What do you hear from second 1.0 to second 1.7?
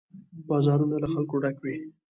له خلکو ډک